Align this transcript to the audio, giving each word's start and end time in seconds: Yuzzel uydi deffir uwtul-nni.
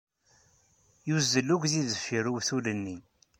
Yuzzel 1.07 1.47
uydi 1.55 1.81
deffir 1.89 2.25
uwtul-nni. 2.31 2.97